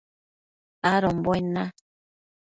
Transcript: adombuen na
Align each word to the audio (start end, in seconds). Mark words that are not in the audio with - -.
adombuen 0.91 1.45
na 1.53 1.63